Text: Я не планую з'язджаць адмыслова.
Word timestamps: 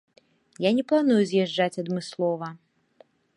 Я 0.67 0.71
не 0.77 0.83
планую 0.91 1.17
з'язджаць 1.31 1.79
адмыслова. 1.85 2.47